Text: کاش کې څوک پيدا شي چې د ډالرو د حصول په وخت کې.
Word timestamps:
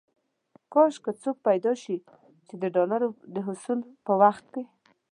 کاش 0.73 0.93
کې 1.03 1.11
څوک 1.21 1.37
پيدا 1.47 1.71
شي 1.83 1.95
چې 2.47 2.53
د 2.61 2.63
ډالرو 2.75 3.07
د 3.35 3.37
حصول 3.47 3.79
په 4.05 4.13
وخت 4.21 4.45
کې. 4.53 4.63